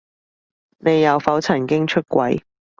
[0.79, 2.41] 你有否曾經出軌？